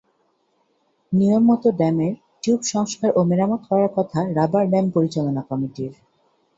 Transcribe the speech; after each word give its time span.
নিয়মমতো 1.11 1.69
ড্যামের 1.71 2.13
টিউব 2.41 2.61
সংস্কার 2.73 3.09
ও 3.15 3.29
মেরামত 3.29 3.61
করার 3.69 3.91
কথা 3.97 4.19
রাবার 4.37 4.63
ড্যাম 4.69 4.85
পরিচালনা 4.95 5.41
কমিটির। 5.49 5.93